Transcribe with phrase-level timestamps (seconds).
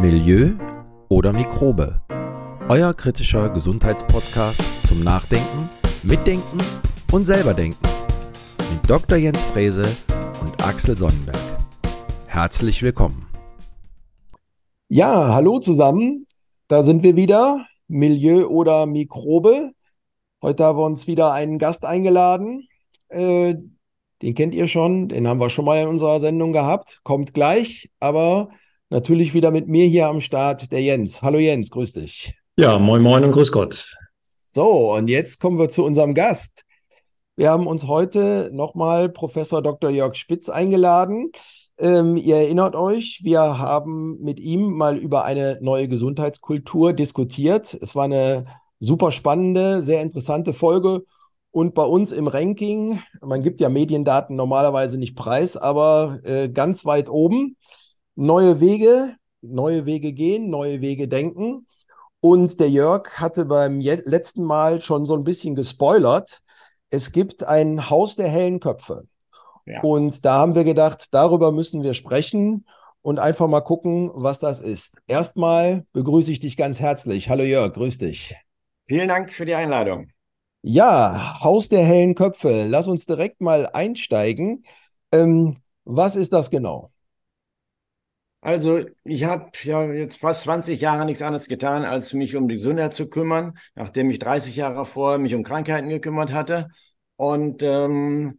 [0.00, 0.52] Milieu
[1.10, 2.00] oder Mikrobe.
[2.70, 5.68] Euer kritischer Gesundheitspodcast zum Nachdenken,
[6.02, 6.58] Mitdenken
[7.12, 7.86] und selberdenken.
[8.72, 9.18] Mit Dr.
[9.18, 9.84] Jens Frese
[10.40, 11.36] und Axel Sonnenberg.
[12.26, 13.26] Herzlich willkommen.
[14.88, 16.24] Ja, hallo zusammen.
[16.66, 17.66] Da sind wir wieder.
[17.86, 19.72] Milieu oder Mikrobe.
[20.40, 22.68] Heute haben wir uns wieder einen Gast eingeladen.
[23.10, 23.56] Äh,
[24.22, 27.00] den kennt ihr schon, den haben wir schon mal in unserer Sendung gehabt.
[27.02, 28.48] Kommt gleich, aber
[28.90, 31.22] natürlich wieder mit mir hier am Start, der Jens.
[31.22, 32.34] Hallo Jens, grüß dich.
[32.56, 33.96] Ja, moin moin und grüß Gott.
[34.42, 36.64] So, und jetzt kommen wir zu unserem Gast.
[37.36, 39.90] Wir haben uns heute nochmal Professor Dr.
[39.90, 41.30] Jörg Spitz eingeladen.
[41.78, 47.72] Ähm, ihr erinnert euch, wir haben mit ihm mal über eine neue Gesundheitskultur diskutiert.
[47.80, 48.44] Es war eine
[48.80, 51.04] super spannende, sehr interessante Folge.
[51.52, 56.84] Und bei uns im Ranking, man gibt ja Mediendaten normalerweise nicht preis, aber äh, ganz
[56.84, 57.56] weit oben.
[58.20, 61.66] Neue Wege, neue Wege gehen, neue Wege denken.
[62.20, 66.40] Und der Jörg hatte beim letzten Mal schon so ein bisschen gespoilert.
[66.90, 69.04] Es gibt ein Haus der hellen Köpfe.
[69.64, 69.80] Ja.
[69.80, 72.66] Und da haben wir gedacht, darüber müssen wir sprechen
[73.00, 74.98] und einfach mal gucken, was das ist.
[75.06, 77.30] Erstmal begrüße ich dich ganz herzlich.
[77.30, 78.34] Hallo Jörg, grüß dich.
[78.86, 80.10] Vielen Dank für die Einladung.
[80.60, 82.66] Ja, Haus der hellen Köpfe.
[82.68, 84.64] Lass uns direkt mal einsteigen.
[85.10, 85.54] Ähm,
[85.86, 86.90] was ist das genau?
[88.42, 92.56] Also, ich habe ja jetzt fast 20 Jahre nichts anderes getan, als mich um die
[92.56, 96.68] Gesundheit zu kümmern, nachdem ich 30 Jahre vorher mich um Krankheiten gekümmert hatte.
[97.16, 98.38] Und ähm,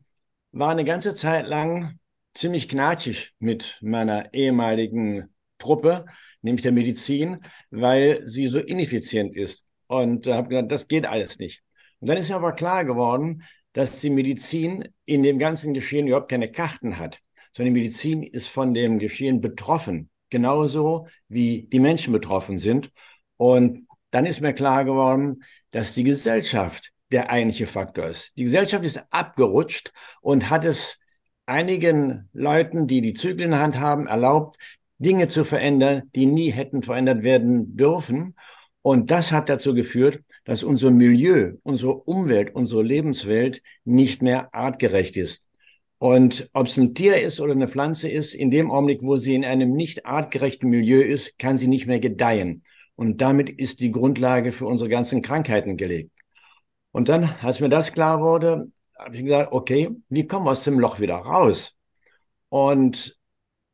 [0.51, 1.99] war eine ganze Zeit lang
[2.33, 6.05] ziemlich knatschig mit meiner ehemaligen Truppe,
[6.41, 9.65] nämlich der Medizin, weil sie so ineffizient ist.
[9.85, 11.61] Und äh, habe gesagt, das geht alles nicht.
[11.99, 13.43] Und dann ist mir aber klar geworden,
[13.73, 17.19] dass die Medizin in dem ganzen Geschehen überhaupt keine Karten hat,
[17.53, 22.91] sondern die Medizin ist von dem Geschehen betroffen, genauso wie die Menschen betroffen sind.
[23.37, 28.31] Und dann ist mir klar geworden, dass die Gesellschaft der eigentliche Faktor ist.
[28.37, 30.97] Die Gesellschaft ist abgerutscht und hat es
[31.45, 34.57] einigen Leuten, die die Zügel in der Hand haben, erlaubt,
[34.99, 38.35] Dinge zu verändern, die nie hätten verändert werden dürfen.
[38.81, 45.17] Und das hat dazu geführt, dass unser Milieu, unsere Umwelt, unsere Lebenswelt nicht mehr artgerecht
[45.17, 45.43] ist.
[46.01, 49.35] Und ob es ein Tier ist oder eine Pflanze ist, in dem Augenblick, wo sie
[49.35, 52.63] in einem nicht artgerechten Milieu ist, kann sie nicht mehr gedeihen.
[52.95, 56.09] Und damit ist die Grundlage für unsere ganzen Krankheiten gelegt.
[56.91, 60.63] Und dann, als mir das klar wurde, habe ich gesagt, okay, wie kommen wir aus
[60.63, 61.75] dem Loch wieder raus?
[62.49, 63.15] Und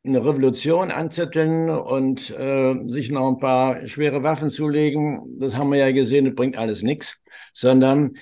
[0.04, 5.80] eine Revolution anzetteln und äh, sich noch ein paar schwere Waffen zulegen, das haben wir
[5.80, 7.22] ja gesehen, das bringt alles nichts,
[7.54, 8.18] sondern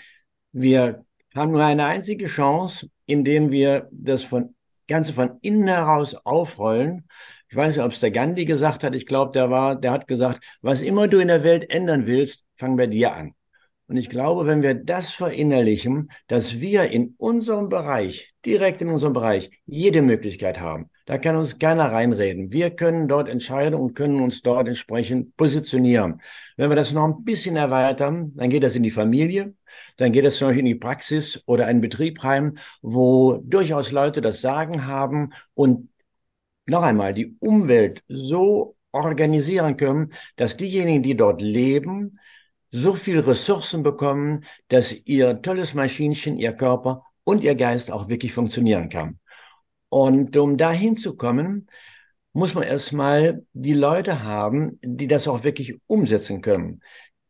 [0.51, 4.55] wir haben nur eine einzige Chance, indem wir das von
[4.87, 7.07] Ganze von innen heraus aufrollen.
[7.49, 8.93] Ich weiß nicht, ob es der Gandhi gesagt hat.
[8.95, 12.45] Ich glaube, der war, der hat gesagt, was immer du in der Welt ändern willst,
[12.55, 13.33] fang bei dir an.
[13.87, 19.13] Und ich glaube, wenn wir das verinnerlichen, dass wir in unserem Bereich, direkt in unserem
[19.13, 22.51] Bereich, jede Möglichkeit haben, da kann uns keiner reinreden.
[22.51, 26.21] Wir können dort entscheiden und können uns dort entsprechend positionieren.
[26.57, 29.53] Wenn wir das noch ein bisschen erweitern, dann geht das in die Familie,
[29.97, 34.41] dann geht das noch in die Praxis oder einen Betrieb rein, wo durchaus Leute das
[34.41, 35.89] Sagen haben und
[36.65, 42.19] noch einmal die Umwelt so organisieren können, dass diejenigen, die dort leben,
[42.71, 48.33] so viel Ressourcen bekommen, dass ihr tolles Maschinchen, ihr Körper und ihr Geist auch wirklich
[48.33, 49.19] funktionieren kann.
[49.89, 51.67] Und um da hinzukommen,
[52.33, 56.81] muss man erstmal die Leute haben, die das auch wirklich umsetzen können.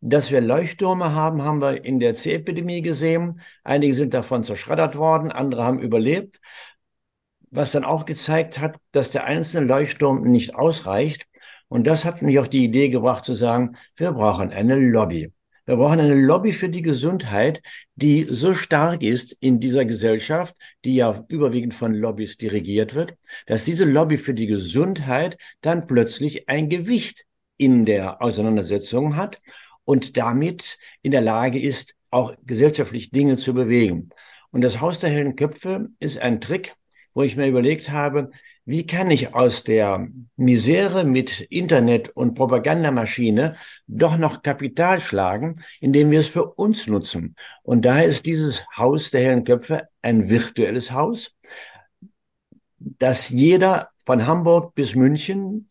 [0.01, 3.39] Dass wir Leuchttürme haben, haben wir in der C-Epidemie gesehen.
[3.63, 6.39] Einige sind davon zerschreddert worden, andere haben überlebt.
[7.51, 11.27] Was dann auch gezeigt hat, dass der einzelne Leuchtturm nicht ausreicht.
[11.67, 15.31] Und das hat mich auf die Idee gebracht zu sagen, wir brauchen eine Lobby.
[15.65, 17.61] Wir brauchen eine Lobby für die Gesundheit,
[17.95, 23.15] die so stark ist in dieser Gesellschaft, die ja überwiegend von Lobbys dirigiert wird,
[23.47, 27.25] dass diese Lobby für die Gesundheit dann plötzlich ein Gewicht
[27.57, 29.41] in der Auseinandersetzung hat
[29.85, 34.09] und damit in der Lage ist, auch gesellschaftlich Dinge zu bewegen.
[34.51, 36.75] Und das Haus der hellen Köpfe ist ein Trick,
[37.15, 38.29] wo ich mir überlegt habe,
[38.65, 43.55] wie kann ich aus der Misere mit Internet und Propagandamaschine
[43.87, 47.35] doch noch Kapital schlagen, indem wir es für uns nutzen?
[47.61, 51.35] Und daher ist dieses Haus der hellen Köpfe ein virtuelles Haus,
[52.79, 55.67] das jeder von Hamburg bis München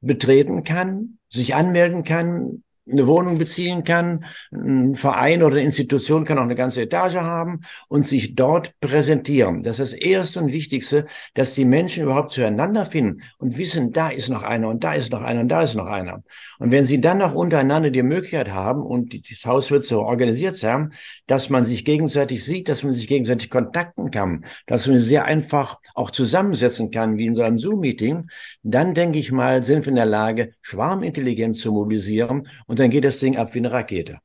[0.00, 4.24] betreten kann, sich anmelden kann, eine Wohnung beziehen kann.
[4.52, 9.62] Ein Verein oder eine Institution kann auch eine ganze Etage haben und sich dort präsentieren.
[9.62, 14.10] Das ist das Erste und Wichtigste, dass die Menschen überhaupt zueinander finden und wissen, da
[14.10, 16.22] ist noch einer und da ist noch einer und da ist noch einer.
[16.58, 20.56] Und wenn sie dann noch untereinander die Möglichkeit haben und das Haus wird so organisiert
[20.56, 20.92] sein,
[21.26, 25.78] dass man sich gegenseitig sieht, dass man sich gegenseitig kontakten kann, dass man sehr einfach
[25.94, 28.26] auch zusammensetzen kann, wie in so einem Zoom-Meeting,
[28.62, 33.04] dann denke ich mal, sind wir in der Lage, Schwarmintelligenz zu mobilisieren und dann geht
[33.04, 34.18] das Ding ab wie eine Rakete.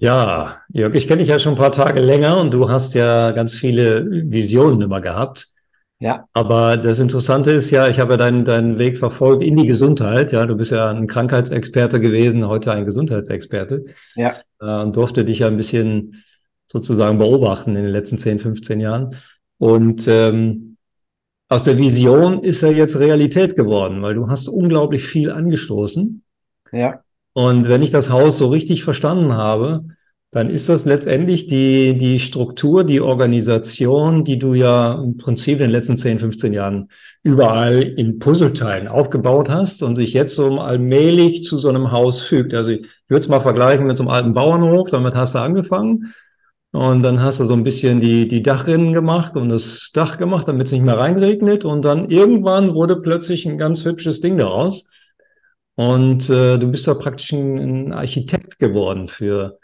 [0.00, 3.32] Ja, Jörg, ich kenne dich ja schon ein paar Tage länger und du hast ja
[3.32, 5.48] ganz viele Visionen immer gehabt.
[6.00, 6.26] Ja.
[6.32, 10.30] Aber das Interessante ist ja, ich habe ja deinen, deinen Weg verfolgt in die Gesundheit.
[10.30, 13.86] Ja, du bist ja ein Krankheitsexperte gewesen, heute ein Gesundheitsexperte.
[14.14, 14.36] Ja.
[14.60, 16.22] Äh, und durfte dich ja ein bisschen
[16.70, 19.16] sozusagen beobachten in den letzten 10, 15 Jahren.
[19.58, 20.76] Und ähm,
[21.48, 26.22] aus der Vision ist er jetzt Realität geworden, weil du hast unglaublich viel angestoßen.
[26.72, 27.00] Ja.
[27.32, 29.84] Und wenn ich das Haus so richtig verstanden habe,
[30.30, 35.66] dann ist das letztendlich die, die Struktur, die Organisation, die du ja im Prinzip in
[35.66, 36.90] den letzten 10, 15 Jahren
[37.22, 42.52] überall in Puzzleteilen aufgebaut hast und sich jetzt so allmählich zu so einem Haus fügt.
[42.52, 46.12] Also ich würde es mal vergleichen mit so einem alten Bauernhof, damit hast du angefangen.
[46.72, 50.48] Und dann hast du so ein bisschen die, die Dachrinnen gemacht und das Dach gemacht,
[50.48, 51.64] damit es nicht mehr reinregnet.
[51.64, 54.84] Und dann irgendwann wurde plötzlich ein ganz hübsches Ding daraus.
[55.76, 59.58] Und äh, du bist da praktisch ein, Architekt geworden für,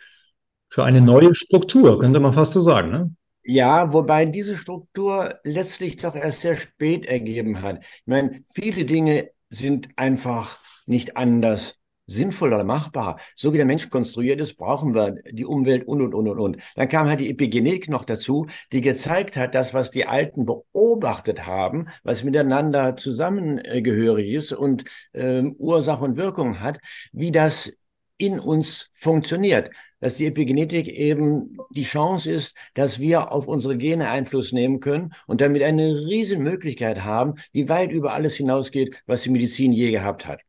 [0.70, 3.10] für eine neue Struktur, könnte man fast so sagen, ne?
[3.46, 7.80] Ja, wobei diese Struktur letztlich doch erst sehr spät ergeben hat.
[7.82, 13.18] Ich meine, viele Dinge sind einfach nicht anders sinnvoll oder machbar.
[13.34, 16.56] So wie der Mensch konstruiert ist, brauchen wir die Umwelt und, und, und, und, und.
[16.76, 21.46] Dann kam halt die Epigenetik noch dazu, die gezeigt hat, dass was die Alten beobachtet
[21.46, 24.84] haben, was miteinander zusammengehörig ist und
[25.14, 26.78] ähm, Ursache und Wirkung hat,
[27.12, 27.72] wie das
[28.16, 29.70] in uns funktioniert.
[30.00, 35.14] Dass die Epigenetik eben die Chance ist, dass wir auf unsere Gene Einfluss nehmen können
[35.26, 39.90] und damit eine riesen Möglichkeit haben, die weit über alles hinausgeht, was die Medizin je
[39.90, 40.42] gehabt hat.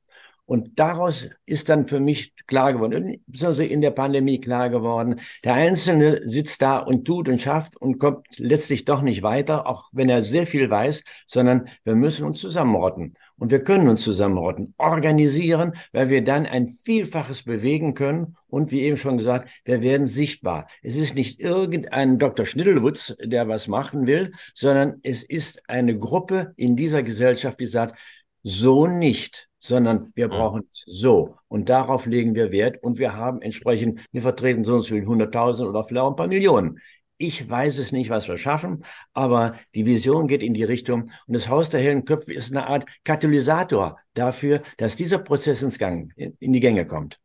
[0.45, 5.55] Und daraus ist dann für mich klar geworden, besonders in der Pandemie klar geworden, der
[5.55, 10.09] Einzelne sitzt da und tut und schafft und kommt letztlich doch nicht weiter, auch wenn
[10.09, 13.15] er sehr viel weiß, sondern wir müssen uns zusammenrotten.
[13.37, 18.37] Und wir können uns zusammenrotten, organisieren, weil wir dann ein Vielfaches bewegen können.
[18.47, 20.67] Und wie eben schon gesagt, wir werden sichtbar.
[20.81, 22.45] Es ist nicht irgendein Dr.
[22.45, 27.99] Schnittelwutz, der was machen will, sondern es ist eine Gruppe in dieser Gesellschaft, die sagt,
[28.47, 31.37] so nicht sondern wir brauchen es so.
[31.47, 35.05] Und darauf legen wir Wert und wir haben entsprechend, wir vertreten so und so viel
[35.05, 36.79] hunderttausend oder vielleicht auch ein paar Millionen.
[37.17, 38.83] Ich weiß es nicht, was wir schaffen,
[39.13, 42.67] aber die Vision geht in die Richtung und das Haus der hellen Köpfe ist eine
[42.67, 47.19] Art Katalysator dafür, dass dieser Prozess ins Gang, in die Gänge kommt.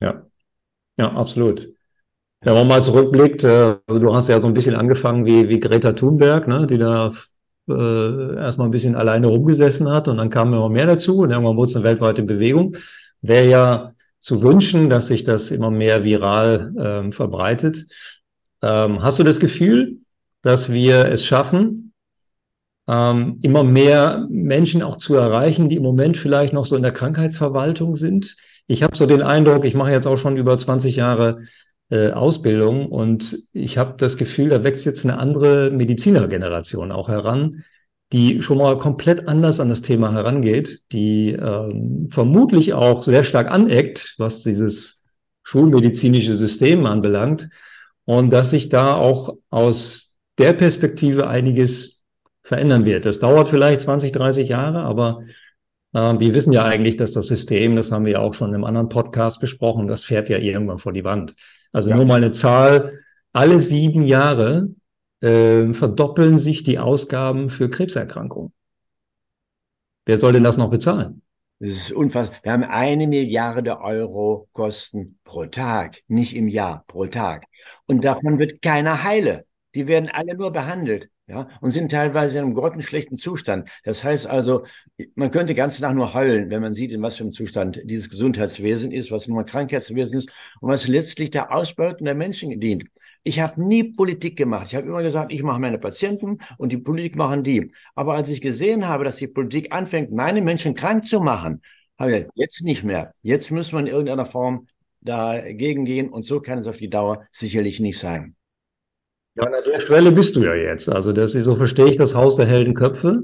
[0.00, 0.26] Ja,
[0.96, 1.70] ja, absolut.
[2.40, 5.60] Wenn man mal zurückblickt, äh, also du hast ja so ein bisschen angefangen wie, wie
[5.60, 7.12] Greta Thunberg, ne, die da
[7.68, 11.56] äh, erstmal ein bisschen alleine rumgesessen hat und dann kam immer mehr dazu und irgendwann
[11.56, 12.76] wurde es eine weltweite Bewegung.
[13.20, 17.86] Wäre ja zu wünschen, dass sich das immer mehr viral ähm, verbreitet.
[18.62, 19.98] Ähm, hast du das Gefühl,
[20.42, 21.92] dass wir es schaffen,
[22.86, 26.92] ähm, immer mehr Menschen auch zu erreichen, die im Moment vielleicht noch so in der
[26.92, 28.36] Krankheitsverwaltung sind?
[28.66, 31.42] Ich habe so den Eindruck, ich mache jetzt auch schon über 20 Jahre
[31.90, 32.86] äh, Ausbildung.
[32.86, 37.64] Und ich habe das Gefühl, da wächst jetzt eine andere Medizinergeneration auch heran,
[38.12, 43.50] die schon mal komplett anders an das Thema herangeht, die ähm, vermutlich auch sehr stark
[43.50, 45.06] aneckt, was dieses
[45.42, 47.48] schulmedizinische System anbelangt.
[48.06, 52.04] Und dass sich da auch aus der Perspektive einiges
[52.42, 53.06] verändern wird.
[53.06, 55.22] Das dauert vielleicht 20, 30 Jahre, aber
[55.94, 58.64] äh, wir wissen ja eigentlich, dass das System, das haben wir ja auch schon im
[58.64, 61.34] anderen Podcast besprochen, das fährt ja irgendwann vor die Wand.
[61.74, 61.96] Also ja.
[61.96, 63.00] nur mal eine Zahl.
[63.32, 64.68] Alle sieben Jahre
[65.20, 68.52] äh, verdoppeln sich die Ausgaben für Krebserkrankungen.
[70.06, 71.22] Wer soll denn das noch bezahlen?
[71.58, 72.38] Das ist unfassbar.
[72.42, 77.46] Wir haben eine Milliarde Euro Kosten pro Tag, nicht im Jahr, pro Tag.
[77.86, 79.46] Und davon wird keiner heile.
[79.74, 83.70] Die werden alle nur behandelt ja, und sind teilweise in einem grottenschlechten Zustand.
[83.84, 84.64] Das heißt also,
[85.14, 88.10] man könnte ganz nach nur heulen, wenn man sieht, in was für einem Zustand dieses
[88.10, 92.84] Gesundheitswesen ist, was nur ein Krankheitswesen ist und was letztlich der Ausbeutung der Menschen dient.
[93.22, 94.66] Ich habe nie Politik gemacht.
[94.66, 97.72] Ich habe immer gesagt, ich mache meine Patienten und die Politik machen die.
[97.94, 101.62] Aber als ich gesehen habe, dass die Politik anfängt, meine Menschen krank zu machen,
[101.98, 103.14] habe ich gesagt, jetzt nicht mehr.
[103.22, 104.66] Jetzt muss man in irgendeiner Form
[105.00, 108.36] dagegen gehen und so kann es auf die Dauer sicherlich nicht sein.
[109.36, 110.88] Ja, an der Stelle bist du ja jetzt.
[110.88, 113.22] Also das so verstehe ich das Haus der Heldenköpfe.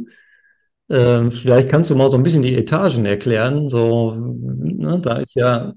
[0.88, 3.68] Ähm, vielleicht kannst du mal so ein bisschen die Etagen erklären.
[3.68, 5.72] So, ne, da ist ja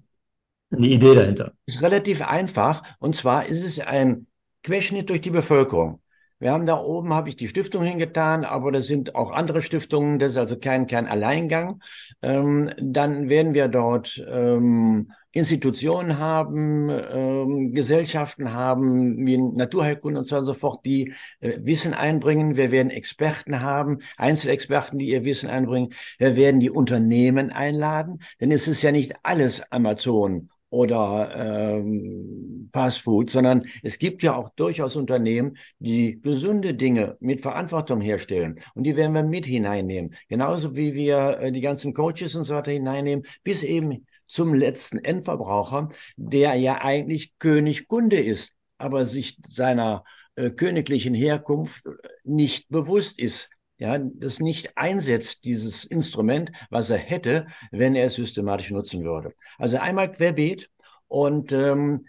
[0.72, 1.54] eine Idee dahinter.
[1.68, 2.82] Ist relativ einfach.
[3.00, 4.26] Und zwar ist es ein
[4.64, 6.02] Querschnitt durch die Bevölkerung.
[6.40, 10.20] Wir haben da oben, habe ich die Stiftung hingetan, aber das sind auch andere Stiftungen,
[10.20, 11.82] das ist also kein, kein Alleingang.
[12.22, 20.38] Ähm, dann werden wir dort ähm, Institutionen haben, ähm, Gesellschaften haben, wie Naturheilkunde und so
[20.38, 22.56] und so fort, die äh, Wissen einbringen.
[22.56, 25.94] Wir werden Experten haben, Einzelexperten, die ihr Wissen einbringen.
[26.20, 33.02] Wir werden die Unternehmen einladen, denn es ist ja nicht alles Amazon oder ähm, Fast
[33.02, 38.60] Food, sondern es gibt ja auch durchaus Unternehmen, die gesunde Dinge mit Verantwortung herstellen.
[38.74, 40.16] Und die werden wir mit hineinnehmen.
[40.30, 44.98] Genauso wie wir äh, die ganzen Coaches und so weiter hineinnehmen, bis eben zum letzten
[44.98, 50.04] Endverbraucher, der ja eigentlich König Kunde ist, aber sich seiner
[50.36, 51.84] äh, königlichen Herkunft
[52.24, 58.16] nicht bewusst ist ja, das nicht einsetzt, dieses Instrument, was er hätte, wenn er es
[58.16, 59.34] systematisch nutzen würde.
[59.58, 60.70] Also einmal querbeet
[61.08, 62.06] und ähm,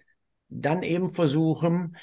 [0.49, 1.97] dann eben versuchen,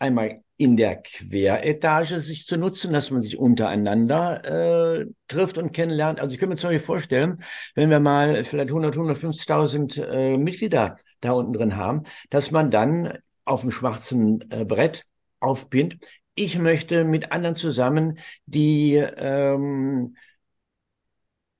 [0.00, 6.20] einmal in der Queretage sich zu nutzen, dass man sich untereinander äh, trifft und kennenlernt.
[6.20, 7.42] Also ich könnte mir zum Beispiel vorstellen,
[7.74, 13.18] wenn wir mal vielleicht 100, 150.000 äh, Mitglieder da unten drin haben, dass man dann
[13.44, 15.06] auf dem schwarzen äh, Brett
[15.38, 15.98] aufpinnt,
[16.34, 20.16] ich möchte mit anderen zusammen die ähm,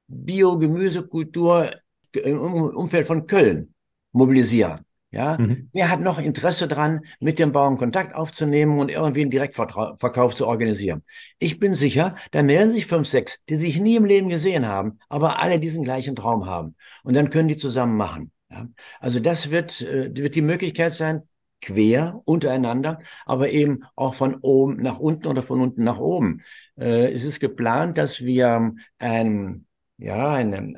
[0.08, 1.70] Biogemüsekultur
[2.12, 3.74] im Umfeld von Köln
[4.12, 4.84] mobilisieren.
[5.12, 5.70] Ja, mhm.
[5.72, 10.46] wer hat noch Interesse dran, mit dem Bauern Kontakt aufzunehmen und irgendwie einen Direktverkauf zu
[10.46, 11.02] organisieren?
[11.40, 15.00] Ich bin sicher, da melden sich fünf, sechs, die sich nie im Leben gesehen haben,
[15.08, 16.76] aber alle diesen gleichen Traum haben.
[17.02, 18.30] Und dann können die zusammen machen.
[18.50, 18.68] Ja?
[19.00, 21.22] Also das wird, äh, wird die Möglichkeit sein,
[21.60, 26.42] quer untereinander, aber eben auch von oben nach unten oder von unten nach oben.
[26.78, 29.66] Äh, es ist geplant, dass wir ein,
[29.98, 30.72] ja, eine,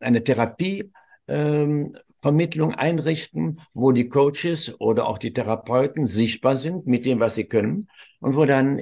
[0.00, 0.92] eine Therapie
[1.28, 7.34] ähm, Vermittlung einrichten, wo die Coaches oder auch die Therapeuten sichtbar sind mit dem, was
[7.34, 7.88] sie können
[8.20, 8.80] und wo dann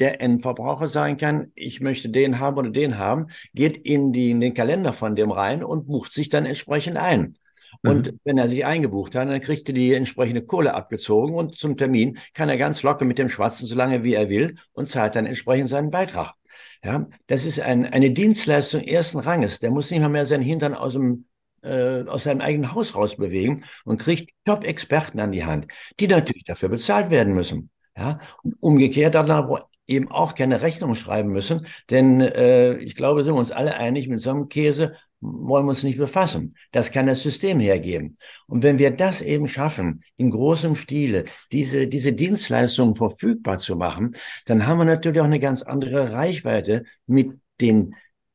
[0.00, 4.40] der Endverbraucher sagen kann, ich möchte den haben oder den haben, geht in, die, in
[4.40, 7.38] den Kalender von dem rein und bucht sich dann entsprechend ein.
[7.84, 8.20] Und mhm.
[8.24, 12.18] wenn er sich eingebucht hat, dann kriegt er die entsprechende Kohle abgezogen und zum Termin
[12.32, 15.26] kann er ganz locker mit dem Schwatzen so lange wie er will und zahlt dann
[15.26, 16.34] entsprechend seinen Beitrag.
[16.82, 19.60] Ja, das ist ein, eine Dienstleistung ersten Ranges.
[19.60, 21.26] Der muss nicht mal mehr seinen Hintern aus dem
[21.64, 25.66] äh, aus seinem eigenen Haus rausbewegen und kriegt Top-Experten an die Hand,
[26.00, 27.70] die natürlich dafür bezahlt werden müssen.
[27.96, 33.22] Ja, und umgekehrt dann aber eben auch keine Rechnung schreiben müssen, denn äh, ich glaube,
[33.22, 34.94] sind wir uns alle einig, mit so einem Käse
[35.24, 36.54] wollen wir uns nicht befassen.
[36.70, 38.18] Das kann das System hergeben.
[38.46, 44.14] Und wenn wir das eben schaffen, in großem Stile diese, diese Dienstleistungen verfügbar zu machen,
[44.44, 47.94] dann haben wir natürlich auch eine ganz andere Reichweite mit den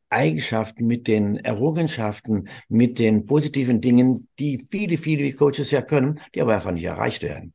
[0.09, 6.41] Eigenschaften, mit den Errungenschaften, mit den positiven Dingen, die viele, viele Coaches ja können, die
[6.41, 7.53] aber einfach nicht erreicht werden.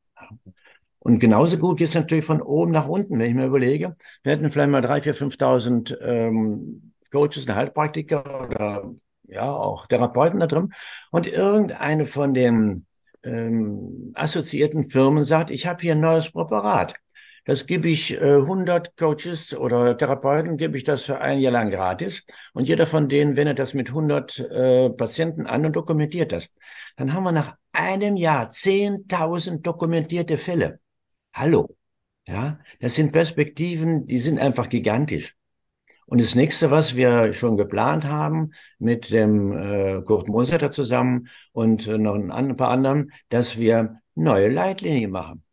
[1.00, 3.96] Und genauso gut geht es natürlich von oben nach unten, wenn ich mir überlege.
[4.22, 8.90] Wir hätten vielleicht mal drei, vier, 5.000 ähm, Coaches, eine Heilpraktiker oder
[9.24, 10.72] ja auch Therapeuten da drin.
[11.10, 12.86] Und irgendeine von den
[13.22, 16.94] ähm, assoziierten Firmen sagt, ich habe hier ein neues Präparat.
[17.44, 21.70] Das gebe ich äh, 100 Coaches oder Therapeuten, gebe ich das für ein Jahr lang
[21.70, 22.24] gratis.
[22.54, 26.50] Und jeder von denen wendet das mit 100 äh, Patienten an und dokumentiert das.
[26.96, 30.80] Dann haben wir nach einem Jahr 10.000 dokumentierte Fälle.
[31.34, 31.76] Hallo.
[32.26, 35.36] Ja, das sind Perspektiven, die sind einfach gigantisch.
[36.06, 41.86] Und das nächste, was wir schon geplant haben mit dem äh, Kurt Mosetter zusammen und
[41.88, 45.43] äh, noch ein paar anderen, dass wir neue Leitlinien machen.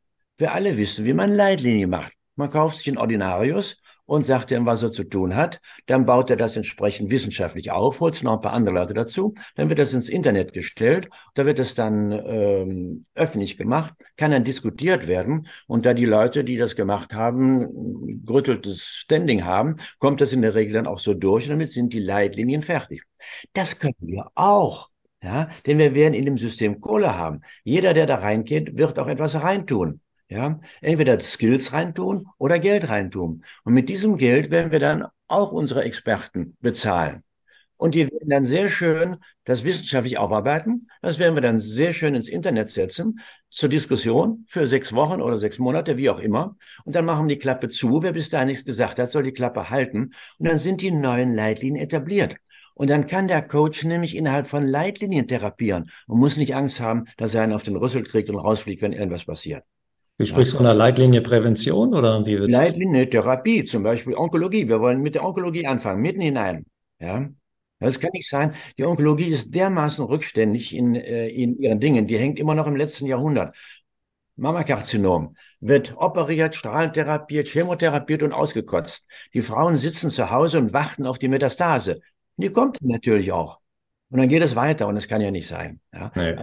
[0.42, 2.14] Wir alle wissen, wie man Leitlinie macht.
[2.36, 5.60] Man kauft sich ein Ordinarius und sagt ihm, was er zu tun hat.
[5.86, 9.36] Dann baut er das entsprechend wissenschaftlich auf, holt noch ein paar andere Leute dazu.
[9.56, 11.10] Dann wird das ins Internet gestellt.
[11.36, 15.48] Da wird es dann ähm, öffentlich gemacht, kann dann diskutiert werden.
[15.68, 20.56] Und da die Leute, die das gemacht haben, gerütteltes Standing haben, kommt das in der
[20.56, 21.46] Regel dann auch so durch.
[21.46, 23.04] Und damit sind die Leitlinien fertig.
[23.54, 24.90] Das können wir auch.
[25.22, 27.42] Ja, denn wir werden in dem System Kohle haben.
[27.64, 30.02] Jeder, der da reingeht, wird auch etwas reintun.
[30.32, 33.44] Ja, entweder Skills reintun oder Geld reintun.
[33.66, 37.24] Und mit diesem Geld werden wir dann auch unsere Experten bezahlen.
[37.76, 40.88] Und die werden dann sehr schön das wissenschaftlich aufarbeiten.
[41.02, 43.20] Das werden wir dann sehr schön ins Internet setzen
[43.50, 46.56] zur Diskussion für sechs Wochen oder sechs Monate, wie auch immer.
[46.86, 48.02] Und dann machen wir die Klappe zu.
[48.02, 50.14] Wer bis dahin nichts gesagt hat, soll die Klappe halten.
[50.38, 52.38] Und dann sind die neuen Leitlinien etabliert.
[52.74, 57.04] Und dann kann der Coach nämlich innerhalb von Leitlinien therapieren und muss nicht Angst haben,
[57.18, 59.66] dass er einen auf den Rüssel kriegt und rausfliegt, wenn irgendwas passiert.
[60.22, 62.54] Du sprichst von der Leitlinie Prävention oder wie wird's?
[62.54, 64.68] Leitlinie Therapie, zum Beispiel Onkologie.
[64.68, 66.66] Wir wollen mit der Onkologie anfangen, mitten hinein.
[67.00, 67.28] Ja.
[67.80, 68.54] Das kann nicht sein.
[68.78, 72.06] Die Onkologie ist dermaßen rückständig in, äh, in ihren Dingen.
[72.06, 73.58] Die hängt immer noch im letzten Jahrhundert.
[74.36, 79.08] Mammakarzinom wird operiert, strahlentherapiert, chemotherapiert und ausgekotzt.
[79.34, 82.02] Die Frauen sitzen zu Hause und warten auf die Metastase.
[82.38, 83.60] Die kommt natürlich auch.
[84.12, 85.80] Und dann geht es weiter und das kann ja nicht sein.
[85.92, 86.12] Ja.
[86.14, 86.36] Nee.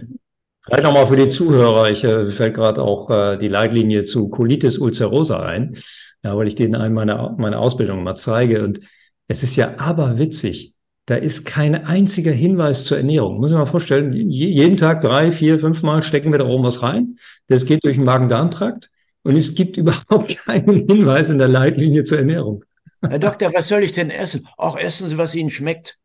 [0.69, 4.77] Vielleicht nochmal für die Zuhörer, ich äh, fällt gerade auch äh, die Leitlinie zu Colitis
[4.77, 5.75] ulcerosa ein,
[6.23, 8.63] ja, weil ich denen einmal meine, meine Ausbildung mal zeige.
[8.63, 8.79] Und
[9.27, 10.75] es ist ja aberwitzig.
[11.07, 13.39] Da ist kein einziger Hinweis zur Ernährung.
[13.39, 16.83] Muss ich mal vorstellen, jeden Tag drei, vier, fünf Mal stecken wir da oben was
[16.83, 17.17] rein.
[17.47, 18.91] Das geht durch den Magen-Darm-Trakt.
[19.23, 22.63] Und es gibt überhaupt keinen Hinweis in der Leitlinie zur Ernährung.
[23.01, 24.47] Herr Doktor, was soll ich denn essen?
[24.55, 25.97] Auch essen Sie, was Ihnen schmeckt.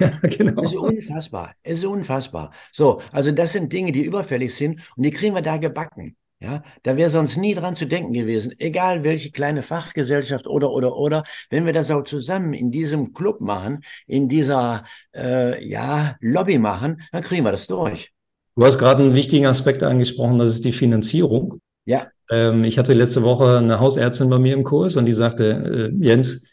[0.00, 0.62] Ja, genau.
[0.62, 1.54] Es ist unfassbar.
[1.62, 2.52] Es ist unfassbar.
[2.72, 6.16] So, also das sind Dinge, die überfällig sind und die kriegen wir da gebacken.
[6.40, 10.96] Ja, da wäre sonst nie dran zu denken gewesen, egal welche kleine Fachgesellschaft oder oder
[10.96, 16.58] oder, wenn wir das auch zusammen in diesem Club machen, in dieser äh, ja Lobby
[16.58, 18.12] machen, dann kriegen wir das durch.
[18.54, 21.60] Du hast gerade einen wichtigen Aspekt angesprochen, das ist die Finanzierung.
[21.86, 22.06] Ja.
[22.30, 26.04] Ähm, ich hatte letzte Woche eine Hausärztin bei mir im Kurs und die sagte, äh,
[26.04, 26.44] Jens,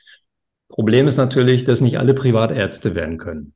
[0.69, 3.53] Problem ist natürlich, dass nicht alle Privatärzte werden können.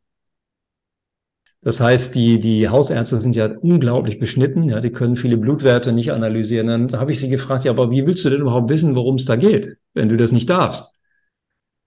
[1.62, 6.14] Das heißt, die, die Hausärzte sind ja unglaublich beschnitten, ja, die können viele Blutwerte nicht
[6.14, 6.68] analysieren.
[6.68, 9.26] Dann habe ich sie gefragt, ja, aber wie willst du denn überhaupt wissen, worum es
[9.26, 10.94] da geht, wenn du das nicht darfst?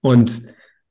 [0.02, 0.42] Und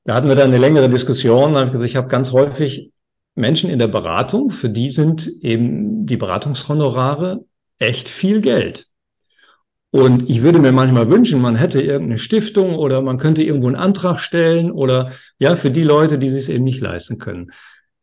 [0.03, 1.53] da hatten wir dann eine längere Diskussion.
[1.53, 2.91] Da habe ich habe ganz häufig
[3.35, 7.45] Menschen in der Beratung, für die sind eben die Beratungshonorare
[7.77, 8.87] echt viel Geld.
[9.91, 13.75] Und ich würde mir manchmal wünschen, man hätte irgendeine Stiftung oder man könnte irgendwo einen
[13.75, 17.51] Antrag stellen oder ja, für die Leute, die sich es eben nicht leisten können.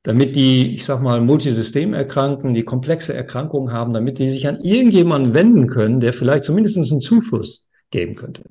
[0.02, 5.32] Damit die, ich sag mal, Multisystemerkrankten, die komplexe Erkrankungen haben, damit die sich an irgendjemanden
[5.32, 8.44] wenden können, der vielleicht zumindest einen Zuschuss geben könnte.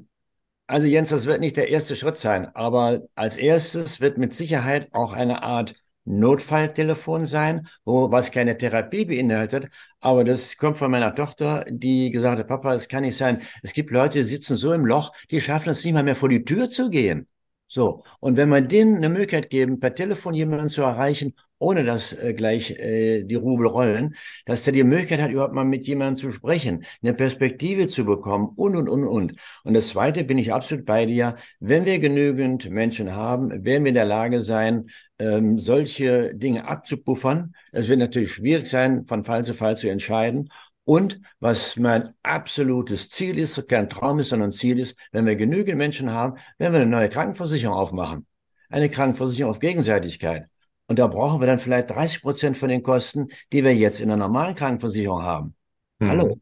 [0.66, 4.90] Also Jens, das wird nicht der erste Schritt sein, aber als erstes wird mit Sicherheit
[4.92, 5.76] auch eine Art
[6.08, 9.68] Notfalltelefon sein, wo was keine Therapie beinhaltet.
[10.00, 13.42] Aber das kommt von meiner Tochter, die gesagt hat, Papa, es kann nicht sein.
[13.64, 16.30] Es gibt Leute, die sitzen so im Loch, die schaffen es nicht mal mehr vor
[16.30, 17.28] die Tür zu gehen.
[17.68, 18.04] So.
[18.20, 22.34] Und wenn man denen eine Möglichkeit geben, per Telefon jemanden zu erreichen ohne dass äh,
[22.34, 24.16] gleich äh, die Rubel rollen,
[24.46, 28.50] dass der die Möglichkeit hat, überhaupt mal mit jemandem zu sprechen, eine Perspektive zu bekommen
[28.56, 29.34] und, und, und, und.
[29.64, 31.36] Und das Zweite bin ich absolut bei dir.
[31.60, 34.88] Wenn wir genügend Menschen haben, werden wir in der Lage sein,
[35.20, 37.56] ähm, solche Dinge abzupuffern.
[37.72, 40.50] Es wird natürlich schwierig sein, von Fall zu Fall zu entscheiden.
[40.84, 45.78] Und was mein absolutes Ziel ist, kein Traum ist, sondern Ziel ist, wenn wir genügend
[45.78, 48.26] Menschen haben, werden wir eine neue Krankenversicherung aufmachen.
[48.70, 50.48] Eine Krankenversicherung auf Gegenseitigkeit.
[50.88, 54.08] Und da brauchen wir dann vielleicht 30 Prozent von den Kosten, die wir jetzt in
[54.08, 55.56] der normalen Krankenversicherung haben.
[56.00, 56.10] Hm.
[56.10, 56.40] Hallo.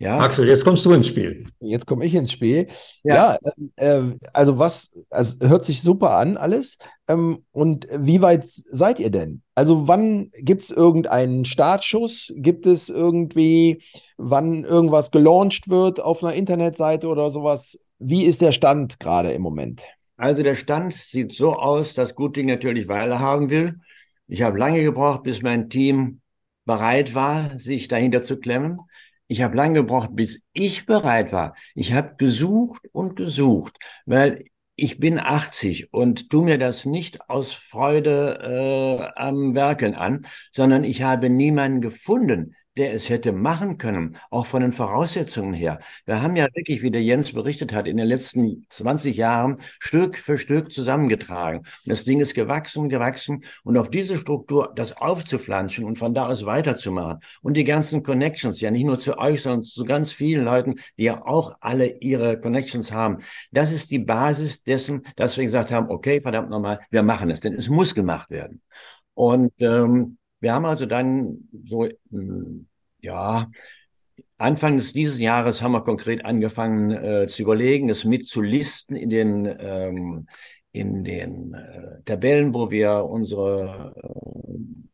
[0.00, 0.18] Ja.
[0.20, 1.44] Axel, jetzt kommst du ins Spiel.
[1.58, 2.68] Jetzt komme ich ins Spiel.
[3.02, 6.78] Ja, ja äh, also was, also hört sich super an alles.
[7.08, 9.42] Ähm, und wie weit seid ihr denn?
[9.56, 12.32] Also wann gibt es irgendeinen Startschuss?
[12.36, 13.82] Gibt es irgendwie,
[14.18, 17.76] wann irgendwas gelauncht wird auf einer Internetseite oder sowas?
[17.98, 19.82] Wie ist der Stand gerade im Moment?
[20.16, 23.80] Also der Stand sieht so aus, dass Guting natürlich Weile haben will.
[24.28, 26.20] Ich habe lange gebraucht, bis mein Team
[26.64, 28.80] bereit war, sich dahinter zu klemmen.
[29.28, 31.54] Ich habe lange gebraucht, bis ich bereit war.
[31.74, 37.52] Ich habe gesucht und gesucht, weil ich bin 80 und tu mir das nicht aus
[37.52, 44.16] Freude äh, am Werkeln an, sondern ich habe niemanden gefunden, der es hätte machen können,
[44.30, 45.80] auch von den Voraussetzungen her.
[46.06, 50.16] Wir haben ja wirklich, wie der Jens berichtet hat, in den letzten 20 Jahren Stück
[50.16, 51.58] für Stück zusammengetragen.
[51.58, 53.42] Und das Ding ist gewachsen, gewachsen.
[53.64, 57.18] Und auf diese Struktur das aufzuflanschen und von da aus weiterzumachen.
[57.42, 61.04] Und die ganzen Connections, ja nicht nur zu euch, sondern zu ganz vielen Leuten, die
[61.04, 63.18] ja auch alle ihre Connections haben.
[63.50, 67.40] Das ist die Basis dessen, dass wir gesagt haben, okay, verdammt nochmal, wir machen es,
[67.40, 68.62] denn es muss gemacht werden.
[69.14, 72.67] Und ähm, wir haben also dann so, hm,
[73.00, 73.46] ja,
[74.38, 80.28] Anfang dieses Jahres haben wir konkret angefangen äh, zu überlegen, es mitzulisten in den, ähm,
[80.70, 84.88] in den äh, Tabellen, wo wir unsere äh,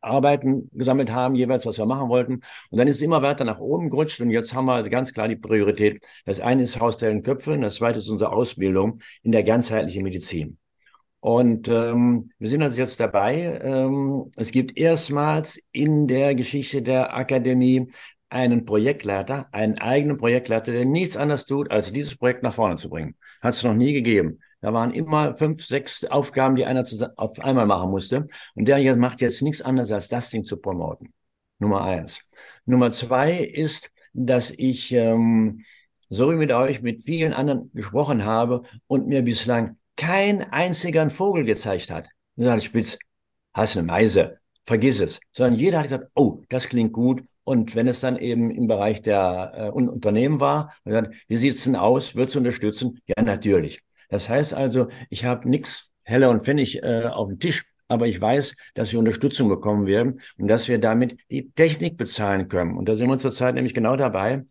[0.00, 2.40] Arbeiten gesammelt haben, jeweils, was wir machen wollten.
[2.70, 5.28] Und dann ist es immer weiter nach oben gerutscht und jetzt haben wir ganz klar
[5.28, 6.02] die Priorität.
[6.24, 10.59] Das eine ist Haustellen Köpfe und das zweite ist unsere Ausbildung in der ganzheitlichen Medizin.
[11.20, 13.60] Und ähm, wir sind also jetzt dabei.
[13.62, 17.90] Ähm, es gibt erstmals in der Geschichte der Akademie
[18.30, 22.88] einen Projektleiter, einen eigenen Projektleiter, der nichts anderes tut, als dieses Projekt nach vorne zu
[22.88, 23.16] bringen.
[23.42, 24.40] Hat es noch nie gegeben.
[24.62, 26.84] Da waren immer fünf, sechs Aufgaben, die einer
[27.16, 28.28] auf einmal machen musste.
[28.54, 31.12] Und der hier macht jetzt nichts anderes, als das Ding zu promoten.
[31.58, 32.22] Nummer eins.
[32.64, 35.64] Nummer zwei ist, dass ich ähm,
[36.08, 41.10] so wie mit euch mit vielen anderen gesprochen habe und mir bislang kein einziger einen
[41.10, 42.08] Vogel gezeigt hat.
[42.36, 42.98] Und dann Spitz,
[43.52, 45.20] hast eine Meise, vergiss es.
[45.30, 47.22] Sondern jeder hat gesagt, oh, das klingt gut.
[47.44, 51.76] Und wenn es dann eben im Bereich der äh, Unternehmen war, dann, wie sieht's denn
[51.76, 52.16] aus?
[52.16, 52.98] Wird's unterstützen?
[53.06, 53.82] Ja, natürlich.
[54.08, 58.18] Das heißt also, ich habe nichts Heller und Pfennig äh, auf dem Tisch, aber ich
[58.18, 62.78] weiß, dass wir Unterstützung bekommen werden und dass wir damit die Technik bezahlen können.
[62.78, 64.46] Und da sind wir zurzeit nämlich genau dabei,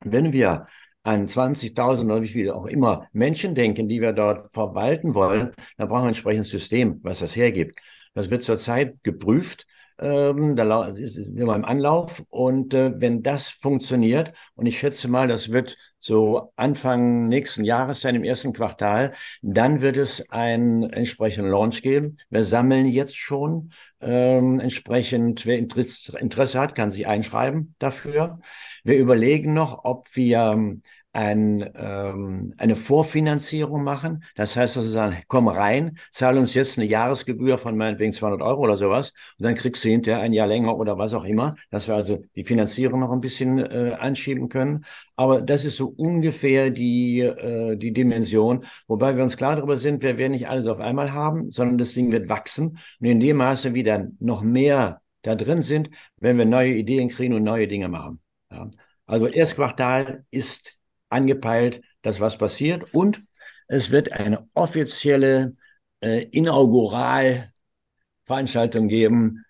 [0.00, 0.66] wenn wir
[1.02, 5.88] an 20.000 oder wie viele auch immer Menschen denken, die wir dort verwalten wollen, dann
[5.88, 7.78] brauchen wir ein entsprechendes System, was das hergibt.
[8.14, 9.66] Das wird zurzeit geprüft
[10.02, 15.52] ähm, da wir im Anlauf und äh, wenn das funktioniert, und ich schätze mal, das
[15.52, 21.82] wird so Anfang nächsten Jahres sein, im ersten Quartal, dann wird es einen entsprechenden Launch
[21.82, 22.18] geben.
[22.28, 28.40] Wir sammeln jetzt schon ähm, entsprechend, wer Interesse hat, kann sich einschreiben dafür.
[28.82, 30.80] Wir überlegen noch, ob wir
[31.12, 34.24] ein, ähm, eine Vorfinanzierung machen.
[34.34, 38.40] Das heißt, dass sie sagen, komm rein, zahl uns jetzt eine Jahresgebühr von meinetwegen 200
[38.42, 41.54] Euro oder sowas und dann kriegst du hinterher ein Jahr länger oder was auch immer,
[41.70, 44.84] dass wir also die Finanzierung noch ein bisschen äh, anschieben können.
[45.16, 50.02] Aber das ist so ungefähr die, äh, die Dimension, wobei wir uns klar darüber sind,
[50.02, 53.36] wir werden nicht alles auf einmal haben, sondern das Ding wird wachsen und in dem
[53.36, 57.88] Maße wieder noch mehr da drin sind, wenn wir neue Ideen kriegen und neue Dinge
[57.88, 58.20] machen.
[58.50, 58.70] Ja.
[59.06, 60.78] Also Erstquartal ist
[61.12, 62.94] angepeilt, dass was passiert.
[62.94, 63.22] Und
[63.68, 65.52] es wird eine offizielle
[66.00, 69.44] äh, Inauguralveranstaltung geben,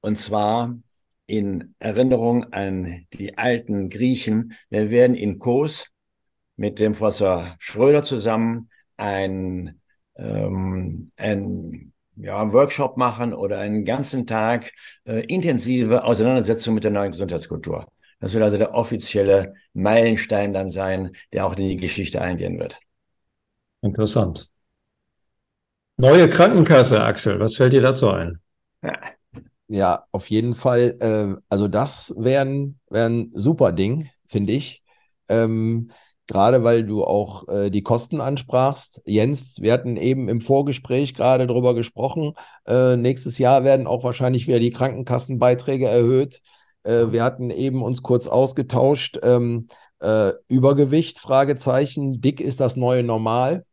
[0.00, 0.76] und zwar
[1.26, 4.54] in Erinnerung an die alten Griechen.
[4.68, 5.88] Wir werden in Kos
[6.56, 9.80] mit dem Professor Schröder zusammen ein,
[10.16, 14.72] ähm, ein ja, Workshop machen oder einen ganzen Tag
[15.06, 17.86] äh, intensive Auseinandersetzung mit der neuen Gesundheitskultur.
[18.24, 22.80] Das wird also der offizielle Meilenstein dann sein, der auch in die Geschichte eingehen wird.
[23.82, 24.48] Interessant.
[25.98, 28.40] Neue Krankenkasse, Axel, was fällt dir dazu ein?
[28.82, 28.98] Ja,
[29.68, 30.96] ja auf jeden Fall.
[31.00, 34.82] Äh, also das wäre ein, wär ein super Ding, finde ich.
[35.28, 35.90] Ähm,
[36.26, 39.02] gerade weil du auch äh, die Kosten ansprachst.
[39.04, 42.32] Jens, wir hatten eben im Vorgespräch gerade darüber gesprochen.
[42.66, 46.40] Äh, nächstes Jahr werden auch wahrscheinlich wieder die Krankenkassenbeiträge erhöht.
[46.84, 49.18] Äh, wir hatten eben uns kurz ausgetauscht.
[49.22, 49.66] Ähm,
[50.00, 53.64] äh, Übergewicht, Fragezeichen, dick ist das neue Normal.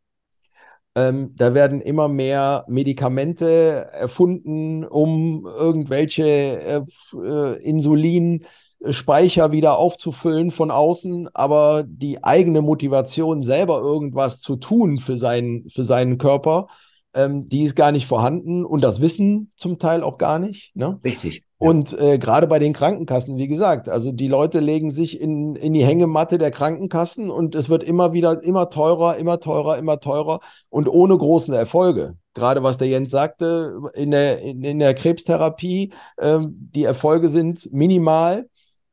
[0.94, 6.80] Ähm, da werden immer mehr Medikamente erfunden, um irgendwelche äh,
[7.16, 15.16] äh, Insulinspeicher wieder aufzufüllen von außen, aber die eigene Motivation, selber irgendwas zu tun für
[15.16, 16.66] seinen, für seinen Körper,
[17.14, 20.76] ähm, die ist gar nicht vorhanden und das Wissen zum Teil auch gar nicht.
[20.76, 21.00] Ne?
[21.02, 21.42] Richtig.
[21.62, 25.72] Und äh, gerade bei den Krankenkassen, wie gesagt, also die Leute legen sich in, in
[25.72, 30.40] die Hängematte der Krankenkassen und es wird immer wieder immer teurer, immer teurer, immer teurer
[30.70, 32.16] und ohne großen Erfolge.
[32.34, 37.72] Gerade was der Jens sagte, in der, in, in der Krebstherapie, ähm, die Erfolge sind
[37.72, 38.48] minimal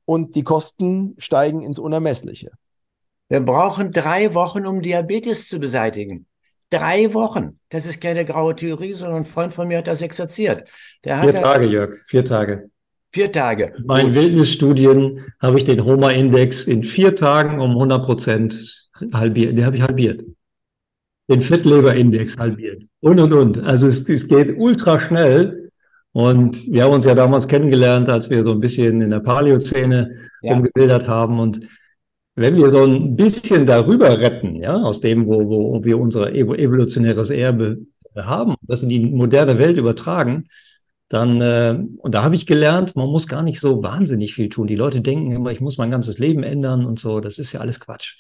[0.06, 2.52] und die Kosten steigen ins Unermessliche.
[3.30, 6.28] Wir brauchen drei Wochen, um Diabetes zu beseitigen.
[6.70, 7.60] Drei Wochen.
[7.70, 10.70] Das ist keine graue Theorie, sondern ein Freund von mir hat das exerziert.
[11.04, 12.70] Der vier Tage, Jörg, vier Tage.
[13.12, 13.72] Vier Tage.
[13.76, 19.58] In meinen Wildnisstudien habe ich den HOMA-Index in vier Tagen um 100 Prozent halbiert.
[19.58, 20.22] Den habe ich halbiert.
[21.28, 22.84] Den Fettleber-Index halbiert.
[23.00, 23.64] Und, und, und.
[23.64, 25.72] Also es, es geht ultra schnell.
[26.12, 30.30] Und wir haben uns ja damals kennengelernt, als wir so ein bisschen in der Paleozäne
[30.42, 30.54] ja.
[30.54, 31.40] umgebildet haben.
[31.40, 31.62] Und
[32.40, 37.30] wenn wir so ein bisschen darüber retten, ja, aus dem, wo, wo wir unser evolutionäres
[37.30, 37.80] Erbe
[38.16, 40.48] haben, das in die moderne Welt übertragen,
[41.10, 44.68] dann, äh, und da habe ich gelernt, man muss gar nicht so wahnsinnig viel tun.
[44.68, 47.20] Die Leute denken immer, ich muss mein ganzes Leben ändern und so.
[47.20, 48.16] Das ist ja alles Quatsch.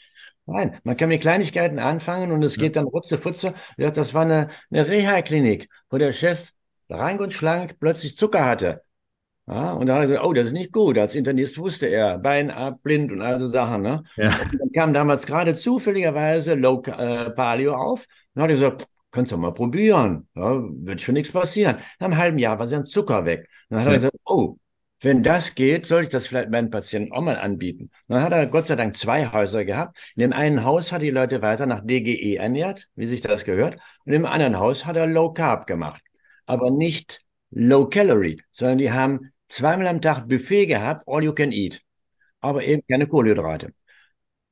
[0.48, 2.64] Nein, man kann mit Kleinigkeiten anfangen und es ja.
[2.64, 3.54] geht dann rutzefutze.
[3.78, 6.52] Ja, das war eine, eine Reha-Klinik, wo der Chef
[6.90, 8.82] rank und schlank plötzlich Zucker hatte.
[9.50, 10.98] Ja, und dann hat er gesagt, oh, das ist nicht gut.
[11.00, 13.82] Als Internist wusste er, Bein ab, blind und all so Sachen.
[13.82, 14.04] Ne?
[14.16, 14.28] Ja.
[14.28, 18.06] Und dann kam damals gerade zufälligerweise Low äh, Paleo auf.
[18.36, 20.28] Dann hat er gesagt, kannst du mal probieren.
[20.36, 21.78] Ja, wird schon nichts passieren.
[22.00, 23.50] Nach einem halben Jahr war sein Zucker weg.
[23.70, 23.94] Dann hat ja.
[23.94, 24.58] er gesagt, oh,
[25.02, 27.90] wenn das geht, soll ich das vielleicht meinen Patienten auch mal anbieten.
[28.08, 29.98] Dann hat er Gott sei Dank zwei Häuser gehabt.
[30.16, 33.46] In dem einen Haus hat er die Leute weiter nach DGE ernährt, wie sich das
[33.46, 33.80] gehört.
[34.06, 36.04] Und im anderen Haus hat er Low Carb gemacht.
[36.46, 41.52] Aber nicht Low Calorie, sondern die haben zweimal am Tag Buffet gehabt, all you can
[41.52, 41.82] eat,
[42.40, 43.74] aber eben keine Kohlenhydrate.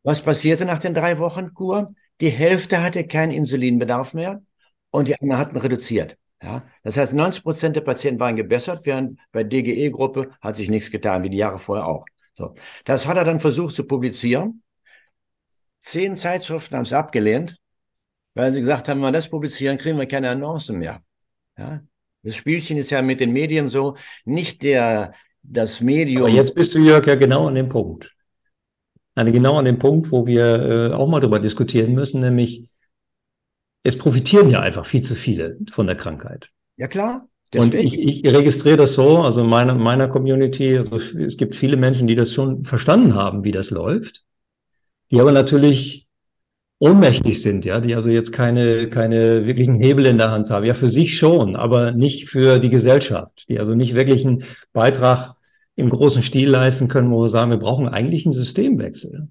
[0.04, 1.88] Was passierte nach den drei Wochen Kur?
[2.22, 4.42] Die Hälfte hatte keinen Insulinbedarf mehr
[4.90, 6.18] und die anderen hatten reduziert.
[6.42, 10.92] Ja, das heißt, 90 Prozent der Patienten waren gebessert, während bei DGE-Gruppe hat sich nichts
[10.92, 12.06] getan, wie die Jahre vorher auch.
[12.36, 12.54] So.
[12.86, 14.62] Das hat er dann versucht zu publizieren.
[15.80, 17.58] Zehn Zeitschriften haben es abgelehnt,
[18.36, 21.02] weil sie gesagt haben, wenn wir das publizieren, kriegen wir keine Annoncen mehr.
[21.58, 21.82] Ja?
[22.28, 25.14] Das Spielchen ist ja mit den Medien so, nicht der,
[25.44, 26.24] das Medium.
[26.24, 28.14] Aber jetzt bist du, Jörg, ja genau an dem Punkt.
[29.16, 32.68] Also genau an dem Punkt, wo wir äh, auch mal darüber diskutieren müssen, nämlich
[33.84, 36.52] es profitieren ja einfach viel zu viele von der Krankheit.
[36.76, 37.30] Ja, klar.
[37.56, 41.78] Und ich, ich registriere das so, also in meiner, meiner Community, also es gibt viele
[41.78, 44.26] Menschen, die das schon verstanden haben, wie das läuft,
[45.12, 46.07] die aber natürlich
[46.80, 50.66] ohnmächtig sind, ja, die also jetzt keine, keine wirklichen Hebel in der Hand haben.
[50.66, 55.36] Ja, für sich schon, aber nicht für die Gesellschaft, die also nicht wirklich einen Beitrag
[55.76, 59.30] im großen Stil leisten können, wo wir sagen, wir brauchen eigentlich einen Systemwechsel.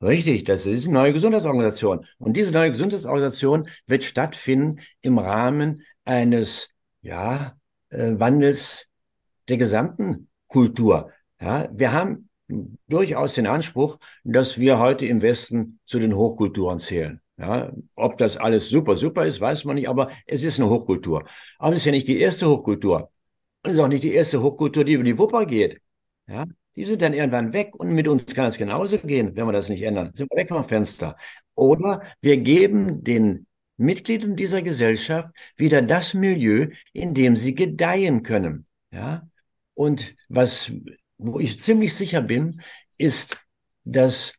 [0.00, 2.04] Richtig, das ist eine neue Gesundheitsorganisation.
[2.18, 6.70] Und diese neue Gesundheitsorganisation wird stattfinden im Rahmen eines
[7.02, 7.54] ja,
[7.90, 8.90] äh, Wandels
[9.48, 11.10] der gesamten Kultur.
[11.40, 12.28] Ja, wir haben
[12.88, 17.20] durchaus den Anspruch, dass wir heute im Westen zu den Hochkulturen zählen.
[17.38, 21.24] Ja, ob das alles super, super ist, weiß man nicht, aber es ist eine Hochkultur.
[21.58, 23.10] Aber es ist ja nicht die erste Hochkultur.
[23.64, 25.80] Und es ist auch nicht die erste Hochkultur, die über die Wupper geht.
[26.28, 29.52] Ja, die sind dann irgendwann weg und mit uns kann es genauso gehen, wenn wir
[29.52, 30.12] das nicht ändern.
[30.14, 31.16] Sind wir weg vom Fenster.
[31.54, 38.66] Oder wir geben den Mitgliedern dieser Gesellschaft wieder das Milieu, in dem sie gedeihen können.
[38.90, 39.28] Ja?
[39.74, 40.72] Und was,
[41.18, 42.60] wo ich ziemlich sicher bin,
[42.98, 43.38] ist
[43.84, 44.34] das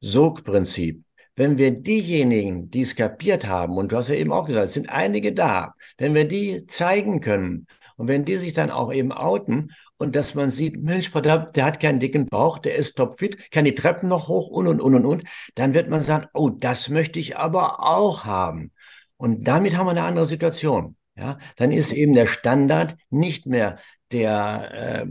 [0.00, 1.02] Sogprinzip.
[1.34, 4.74] Wenn wir diejenigen, die es kapiert haben, und du hast ja eben auch gesagt, es
[4.74, 9.12] sind einige da, wenn wir die zeigen können und wenn die sich dann auch eben
[9.12, 13.50] outen und dass man sieht, Mensch, verdammt, der hat keinen dicken Bauch, der ist topfit,
[13.50, 16.48] kann die Treppen noch hoch und und und und und, dann wird man sagen, oh,
[16.50, 18.72] das möchte ich aber auch haben.
[19.16, 20.96] Und damit haben wir eine andere Situation.
[21.16, 23.78] Ja, dann ist eben der Standard nicht mehr
[24.12, 25.06] der, äh,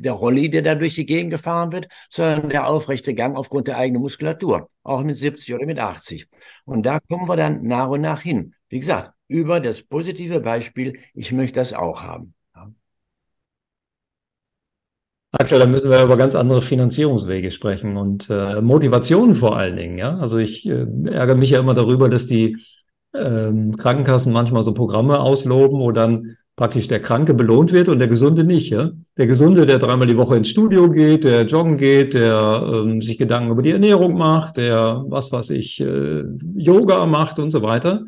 [0.00, 3.78] der Rolli, der da durch die Gegend gefahren wird, sondern der aufrechte Gang aufgrund der
[3.78, 6.28] eigenen Muskulatur, auch mit 70 oder mit 80.
[6.64, 8.54] Und da kommen wir dann nach und nach hin.
[8.68, 12.34] Wie gesagt, über das positive Beispiel, ich möchte das auch haben.
[15.38, 19.98] Axel, da müssen wir über ganz andere Finanzierungswege sprechen und äh, Motivationen vor allen Dingen.
[19.98, 22.56] Ja, also ich äh, ärgere mich ja immer darüber, dass die
[23.14, 28.08] ähm, Krankenkassen manchmal so Programme ausloben, wo dann praktisch der Kranke belohnt wird und der
[28.08, 28.70] Gesunde nicht.
[28.70, 28.90] Ja?
[29.18, 33.18] Der Gesunde, der dreimal die Woche ins Studio geht, der joggen geht, der ähm, sich
[33.18, 38.04] Gedanken über die Ernährung macht, der was weiß ich, äh, Yoga macht und so weiter,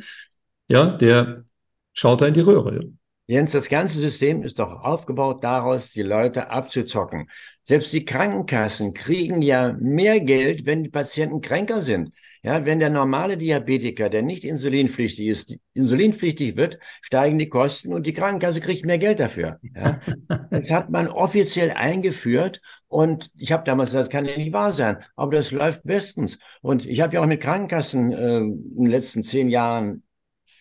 [0.68, 1.44] ja, der
[1.92, 2.88] schaut da in die Röhre.
[3.26, 7.28] Jens, das ganze System ist doch aufgebaut daraus, die Leute abzuzocken.
[7.62, 12.10] Selbst die Krankenkassen kriegen ja mehr Geld, wenn die Patienten kränker sind.
[12.42, 18.06] Ja, wenn der normale Diabetiker, der nicht insulinpflichtig ist, insulinpflichtig wird, steigen die Kosten und
[18.06, 19.58] die Krankenkasse kriegt mehr Geld dafür.
[19.74, 20.00] Ja.
[20.50, 24.72] Das hat man offiziell eingeführt und ich habe damals gesagt, das kann ja nicht wahr
[24.72, 26.38] sein, aber das läuft bestens.
[26.62, 30.02] Und ich habe ja auch mit Krankenkassen äh, in den letzten zehn Jahren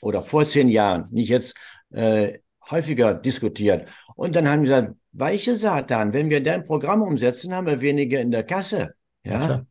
[0.01, 1.55] oder vor zehn Jahren, nicht jetzt,
[1.91, 3.87] äh, häufiger diskutiert.
[4.15, 8.19] Und dann haben wir gesagt, weiche Satan, wenn wir dein Programm umsetzen, haben wir weniger
[8.19, 8.93] in der Kasse.
[9.23, 9.65] Ja.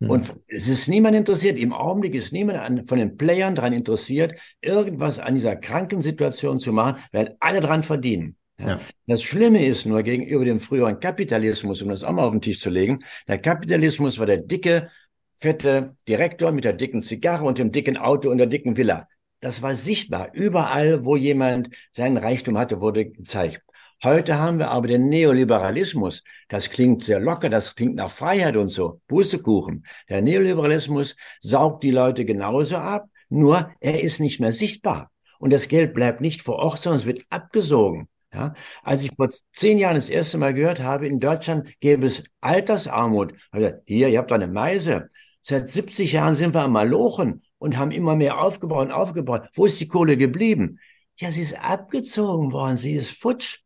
[0.00, 0.10] Hm.
[0.10, 4.38] Und es ist niemand interessiert, im Augenblick ist niemand an, von den Playern daran interessiert,
[4.60, 8.36] irgendwas an dieser kranken Situation zu machen, weil alle dran verdienen.
[8.58, 8.68] Ja.
[8.68, 8.80] Ja.
[9.06, 12.60] Das Schlimme ist nur gegenüber dem früheren Kapitalismus, um das auch mal auf den Tisch
[12.60, 14.90] zu legen, der Kapitalismus war der dicke,
[15.34, 19.08] fette Direktor mit der dicken Zigarre und dem dicken Auto und der dicken Villa.
[19.40, 20.34] Das war sichtbar.
[20.34, 23.62] Überall, wo jemand seinen Reichtum hatte, wurde gezeigt.
[24.02, 26.24] Heute haben wir aber den Neoliberalismus.
[26.48, 29.02] Das klingt sehr locker, das klingt nach Freiheit und so.
[29.08, 29.84] Pustekuchen.
[30.08, 35.10] Der Neoliberalismus saugt die Leute genauso ab, nur er ist nicht mehr sichtbar.
[35.38, 38.08] Und das Geld bleibt nicht vor Ort, sondern es wird abgesogen.
[38.32, 42.24] Ja, als ich vor zehn Jahren das erste Mal gehört habe, in Deutschland gäbe es
[42.40, 43.34] Altersarmut.
[43.50, 45.10] Also, hier, ihr habt eine Meise.
[45.42, 49.48] Seit 70 Jahren sind wir am Malochen und haben immer mehr aufgebaut und aufgebaut.
[49.54, 50.78] Wo ist die Kohle geblieben?
[51.16, 53.58] Ja, sie ist abgezogen worden, sie ist futsch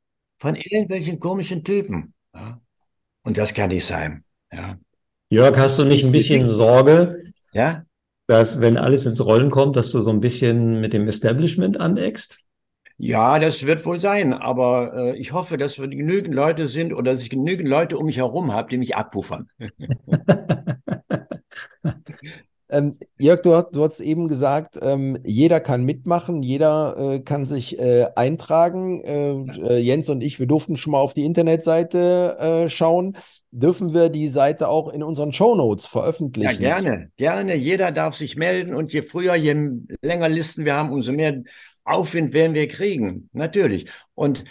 [0.44, 2.12] von irgendwelchen komischen Typen.
[2.34, 2.60] Ja?
[3.22, 4.24] Und das kann nicht sein.
[4.52, 4.76] Ja?
[5.30, 7.22] Jörg, hast du nicht ein bisschen Sorge,
[7.54, 7.86] ja?
[8.26, 12.40] dass wenn alles ins Rollen kommt, dass du so ein bisschen mit dem Establishment aneckst?
[12.98, 17.12] Ja, das wird wohl sein, aber äh, ich hoffe, dass wir genügend Leute sind oder
[17.12, 19.48] dass ich genügend Leute um mich herum habe, die mich abpuffern.
[22.74, 27.78] Ähm, Jörg, du, du hast eben gesagt, ähm, jeder kann mitmachen, jeder äh, kann sich
[27.78, 29.00] äh, eintragen.
[29.02, 33.16] Äh, äh Jens und ich, wir durften schon mal auf die Internetseite äh, schauen.
[33.52, 36.62] Dürfen wir die Seite auch in unseren Show Notes veröffentlichen?
[36.62, 37.54] Ja, gerne, gerne.
[37.54, 39.54] Jeder darf sich melden und je früher, je
[40.02, 41.42] länger Listen wir haben, umso mehr
[41.84, 43.28] Aufwind werden wir kriegen.
[43.32, 43.88] Natürlich.
[44.14, 44.44] Und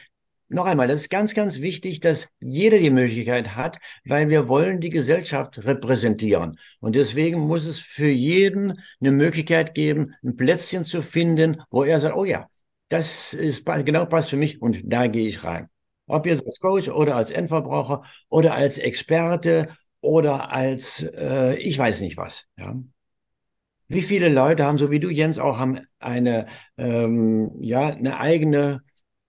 [0.53, 4.79] noch einmal, das ist ganz, ganz wichtig, dass jeder die Möglichkeit hat, weil wir wollen
[4.79, 6.57] die Gesellschaft repräsentieren.
[6.79, 11.99] Und deswegen muss es für jeden eine Möglichkeit geben, ein Plätzchen zu finden, wo er
[11.99, 12.47] sagt, oh ja,
[12.89, 15.69] das ist genau passt für mich und da gehe ich rein.
[16.07, 19.67] Ob jetzt als Coach oder als Endverbraucher oder als Experte
[20.01, 22.45] oder als äh, ich weiß nicht was.
[22.57, 22.75] Ja.
[23.87, 28.81] Wie viele Leute haben, so wie du, Jens, auch haben eine, ähm, ja, eine eigene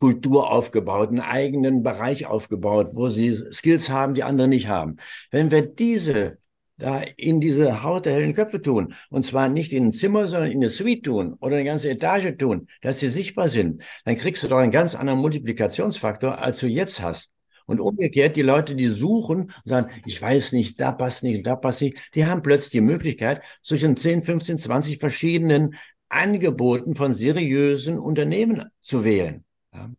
[0.05, 4.97] Kultur aufgebaut, einen eigenen Bereich aufgebaut, wo sie Skills haben, die andere nicht haben.
[5.31, 6.37] Wenn wir diese
[6.77, 8.95] da in diese Haut der hellen Köpfe tun.
[9.09, 12.37] Und zwar nicht in ein Zimmer, sondern in eine Suite tun oder eine ganze Etage
[12.37, 13.83] tun, dass sie sichtbar sind.
[14.05, 17.31] Dann kriegst du doch einen ganz anderen Multiplikationsfaktor, als du jetzt hast.
[17.65, 21.57] Und umgekehrt, die Leute, die suchen und sagen, ich weiß nicht, da passt nicht, da
[21.57, 25.77] passt nicht, die haben plötzlich die Möglichkeit, zwischen 10, 15, 20 verschiedenen
[26.11, 29.45] Angeboten von seriösen Unternehmen zu wählen.
[29.75, 29.91] Ja.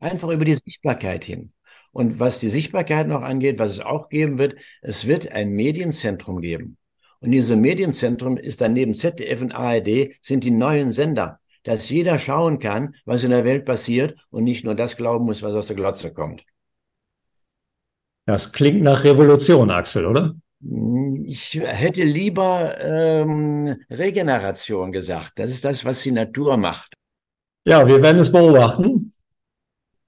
[0.00, 1.52] Einfach über die Sichtbarkeit hin.
[1.92, 6.40] Und was die Sichtbarkeit noch angeht, was es auch geben wird, es wird ein Medienzentrum
[6.40, 6.78] geben.
[7.20, 12.18] Und dieses Medienzentrum ist dann neben ZDF und ARD sind die neuen Sender, dass jeder
[12.18, 15.66] schauen kann, was in der Welt passiert und nicht nur das glauben muss, was aus
[15.66, 16.44] der Glotze kommt.
[18.24, 20.34] Das klingt nach Revolution, Axel, oder?
[21.24, 25.32] Ich hätte lieber ähm, Regeneration gesagt.
[25.36, 26.94] Das ist das, was die Natur macht.
[27.64, 28.99] Ja, wir werden es beobachten.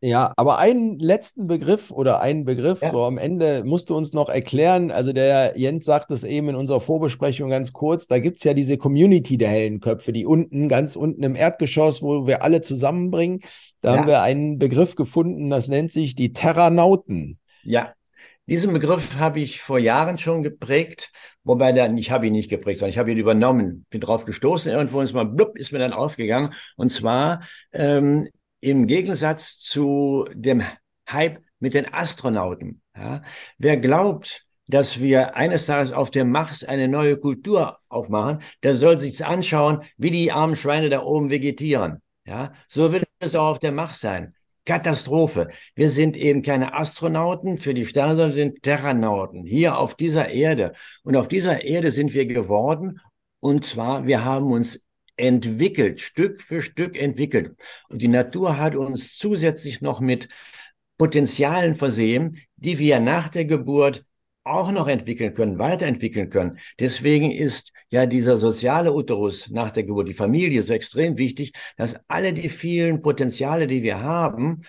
[0.04, 2.90] Ja, aber einen letzten Begriff oder einen Begriff, ja.
[2.90, 4.90] so am Ende musst du uns noch erklären.
[4.90, 8.52] Also der Jens sagt es eben in unserer Vorbesprechung ganz kurz, da gibt es ja
[8.52, 13.42] diese Community der hellen Köpfe, die unten, ganz unten im Erdgeschoss, wo wir alle zusammenbringen.
[13.80, 14.00] Da ja.
[14.00, 17.38] haben wir einen Begriff gefunden, das nennt sich die Terranauten.
[17.62, 17.92] Ja,
[18.46, 21.12] diesen Begriff habe ich vor Jahren schon geprägt,
[21.44, 24.72] wobei dann, ich habe ihn nicht geprägt, sondern ich habe ihn übernommen, bin drauf gestoßen,
[24.72, 26.52] irgendwo ist mal blub, ist mir dann aufgegangen.
[26.76, 28.28] Und zwar ähm,
[28.62, 30.62] im Gegensatz zu dem
[31.10, 32.80] Hype mit den Astronauten.
[32.96, 33.22] Ja,
[33.58, 38.98] wer glaubt, dass wir eines Tages auf dem Mars eine neue Kultur aufmachen, der soll
[38.98, 42.00] sich anschauen, wie die armen Schweine da oben vegetieren.
[42.24, 44.34] Ja, so wird es auch auf dem Mars sein.
[44.64, 45.48] Katastrophe.
[45.74, 50.72] Wir sind eben keine Astronauten für die Sterne, sondern sind Terranauten hier auf dieser Erde.
[51.02, 53.00] Und auf dieser Erde sind wir geworden.
[53.40, 57.56] Und zwar, wir haben uns entwickelt, Stück für Stück entwickelt.
[57.88, 60.28] Und die Natur hat uns zusätzlich noch mit
[60.98, 64.04] Potenzialen versehen, die wir nach der Geburt
[64.44, 66.58] auch noch entwickeln können, weiterentwickeln können.
[66.78, 71.96] Deswegen ist ja dieser soziale Uterus nach der Geburt, die Familie so extrem wichtig, dass
[72.08, 74.62] alle die vielen Potenziale, die wir haben,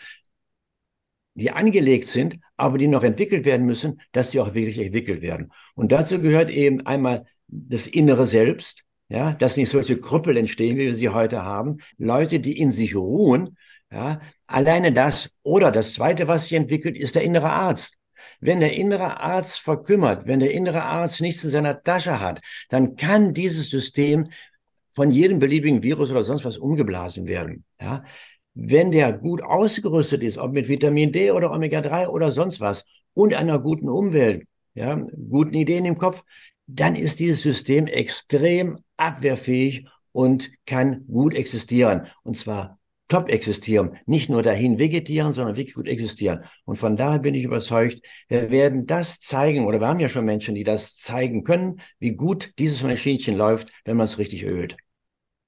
[1.36, 5.52] die angelegt sind, aber die noch entwickelt werden müssen, dass sie auch wirklich entwickelt werden.
[5.74, 10.86] Und dazu gehört eben einmal das innere Selbst, ja, dass nicht solche Krüppel entstehen, wie
[10.86, 11.78] wir sie heute haben.
[12.00, 13.58] Leute, die in sich ruhen,
[13.92, 15.30] ja, alleine das.
[15.44, 17.98] Oder das zweite, was sich entwickelt, ist der innere Arzt.
[18.40, 22.96] Wenn der innere Arzt verkümmert, wenn der innere Arzt nichts in seiner Tasche hat, dann
[22.96, 24.30] kann dieses System
[24.90, 27.66] von jedem beliebigen Virus oder sonst was umgeblasen werden.
[27.80, 28.04] Ja?
[28.56, 33.36] Wenn der gut ausgerüstet ist, ob mit Vitamin D oder Omega-3 oder sonst was und
[33.36, 34.96] einer guten Umwelt, ja,
[35.30, 36.24] guten Ideen im Kopf,
[36.68, 42.08] dann ist dieses System extrem abwehrfähig und kann gut existieren.
[42.24, 43.98] Und zwar top existieren.
[44.06, 46.40] Nicht nur dahin vegetieren, sondern wirklich gut existieren.
[46.66, 50.26] Und von daher bin ich überzeugt, wir werden das zeigen, oder wir haben ja schon
[50.26, 54.78] Menschen, die das zeigen können, wie gut dieses Maschinchen läuft, wenn man es richtig ölt.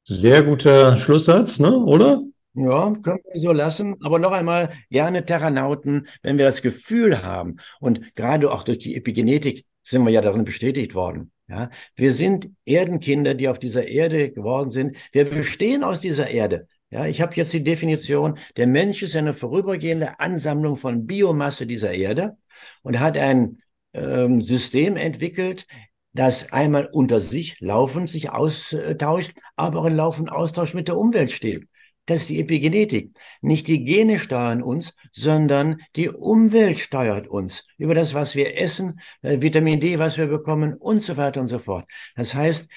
[0.04, 1.76] Sehr guter Schlusssatz, ne?
[1.76, 2.22] oder?
[2.54, 3.96] Ja, können wir so lassen.
[4.04, 8.96] Aber noch einmal, gerne Terranauten, wenn wir das Gefühl haben und gerade auch durch die
[8.96, 11.32] Epigenetik sind wir ja darin bestätigt worden.
[11.48, 14.98] Ja, wir sind Erdenkinder, die auf dieser Erde geworden sind.
[15.12, 16.68] Wir bestehen aus dieser Erde.
[16.90, 21.92] Ja, ich habe jetzt die Definition, der Mensch ist eine vorübergehende Ansammlung von Biomasse dieser
[21.92, 22.38] Erde
[22.82, 23.60] und hat ein
[23.94, 25.68] ähm, System entwickelt,
[26.14, 31.32] das einmal unter sich laufend sich austauscht, aber auch in laufenden Austausch mit der Umwelt
[31.32, 31.68] steht.
[32.06, 33.16] Das ist die Epigenetik.
[33.42, 39.00] Nicht die Gene steuern uns, sondern die Umwelt steuert uns über das, was wir essen,
[39.22, 41.88] äh, Vitamin D, was wir bekommen und so weiter und so fort.
[42.16, 42.70] Das heißt,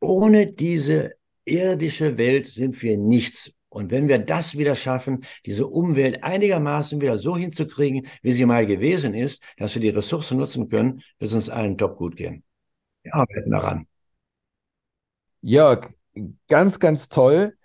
[0.00, 3.52] ohne diese irdische Welt sind wir nichts.
[3.68, 8.66] Und wenn wir das wieder schaffen, diese Umwelt einigermaßen wieder so hinzukriegen, wie sie mal
[8.66, 12.44] gewesen ist, dass wir die Ressourcen nutzen können, wird es uns allen top gut gehen.
[13.02, 13.86] Wir arbeiten daran.
[15.42, 15.88] Jörg,
[16.48, 17.56] ganz, ganz toll.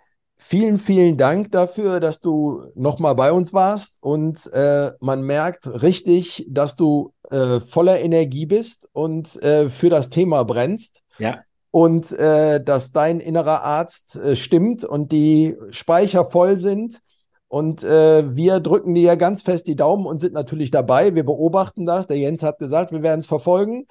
[0.42, 6.46] Vielen, vielen Dank dafür, dass du nochmal bei uns warst und äh, man merkt richtig,
[6.48, 11.02] dass du äh, voller Energie bist und äh, für das Thema brennst.
[11.18, 11.40] Ja.
[11.70, 17.00] Und äh, dass dein innerer Arzt äh, stimmt und die Speicher voll sind.
[17.48, 21.14] Und äh, wir drücken dir ganz fest die Daumen und sind natürlich dabei.
[21.14, 22.06] Wir beobachten das.
[22.06, 23.86] Der Jens hat gesagt, wir werden es verfolgen.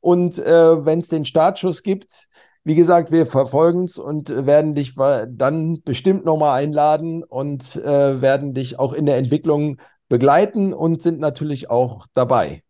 [0.00, 2.28] Und wenn es den Startschuss gibt,
[2.64, 8.54] Wie gesagt, wir verfolgen es und werden dich dann bestimmt nochmal einladen und äh, werden
[8.54, 9.76] dich auch in der Entwicklung
[10.08, 12.62] begleiten und sind natürlich auch dabei.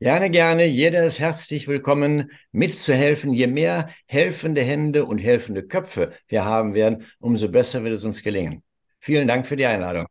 [0.00, 0.66] Gerne, gerne.
[0.66, 3.32] Jeder ist herzlich willkommen, mitzuhelfen.
[3.32, 8.22] Je mehr helfende Hände und helfende Köpfe wir haben werden, umso besser wird es uns
[8.22, 8.62] gelingen.
[8.98, 10.06] Vielen Dank für die Einladung.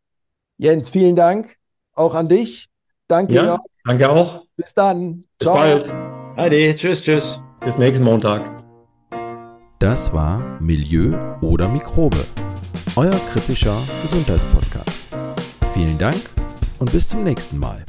[0.58, 1.56] Jens, vielen Dank
[1.94, 2.70] auch an dich.
[3.08, 3.34] Danke.
[3.36, 4.46] Ja, danke auch.
[4.56, 5.26] Bis dann.
[5.38, 5.56] Bis Ciao.
[5.56, 5.90] bald.
[6.38, 6.76] Ade.
[6.76, 7.42] Tschüss, tschüss.
[7.60, 8.63] Bis nächsten Montag.
[9.84, 12.24] Das war Milieu oder Mikrobe,
[12.96, 15.14] euer kritischer Gesundheitspodcast.
[15.74, 16.16] Vielen Dank
[16.80, 17.84] und bis zum nächsten Mal.